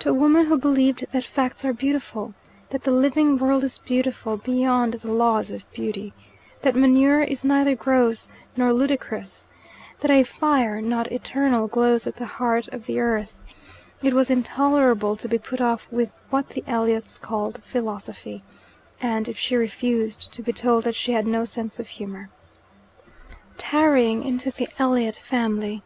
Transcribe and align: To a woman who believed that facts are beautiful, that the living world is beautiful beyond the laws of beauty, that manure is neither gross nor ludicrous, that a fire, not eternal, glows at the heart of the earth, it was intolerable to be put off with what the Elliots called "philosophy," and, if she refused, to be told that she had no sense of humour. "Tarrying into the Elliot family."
To 0.00 0.10
a 0.10 0.12
woman 0.12 0.44
who 0.44 0.58
believed 0.58 1.06
that 1.12 1.24
facts 1.24 1.64
are 1.64 1.72
beautiful, 1.72 2.34
that 2.68 2.82
the 2.84 2.90
living 2.90 3.38
world 3.38 3.64
is 3.64 3.78
beautiful 3.78 4.36
beyond 4.36 4.92
the 4.92 5.10
laws 5.10 5.50
of 5.50 5.64
beauty, 5.72 6.12
that 6.60 6.76
manure 6.76 7.22
is 7.22 7.44
neither 7.44 7.74
gross 7.74 8.28
nor 8.58 8.74
ludicrous, 8.74 9.46
that 10.02 10.10
a 10.10 10.22
fire, 10.22 10.82
not 10.82 11.10
eternal, 11.10 11.66
glows 11.66 12.06
at 12.06 12.16
the 12.16 12.26
heart 12.26 12.68
of 12.74 12.84
the 12.84 13.00
earth, 13.00 13.38
it 14.02 14.12
was 14.12 14.28
intolerable 14.28 15.16
to 15.16 15.28
be 15.30 15.38
put 15.38 15.62
off 15.62 15.88
with 15.90 16.12
what 16.28 16.50
the 16.50 16.62
Elliots 16.66 17.16
called 17.16 17.62
"philosophy," 17.64 18.42
and, 19.00 19.30
if 19.30 19.38
she 19.38 19.56
refused, 19.56 20.30
to 20.32 20.42
be 20.42 20.52
told 20.52 20.84
that 20.84 20.94
she 20.94 21.12
had 21.12 21.26
no 21.26 21.46
sense 21.46 21.80
of 21.80 21.88
humour. 21.88 22.28
"Tarrying 23.56 24.24
into 24.24 24.50
the 24.50 24.68
Elliot 24.78 25.16
family." 25.16 25.82